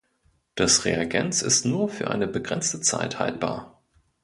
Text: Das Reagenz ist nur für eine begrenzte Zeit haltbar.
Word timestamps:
Das 0.55 0.85
Reagenz 0.85 1.43
ist 1.43 1.63
nur 1.63 1.87
für 1.87 2.09
eine 2.09 2.25
begrenzte 2.25 2.81
Zeit 2.81 3.19
haltbar. 3.19 3.83